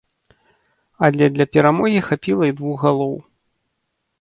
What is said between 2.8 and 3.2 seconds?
галоў.